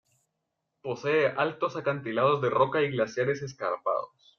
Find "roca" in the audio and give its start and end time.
2.49-2.81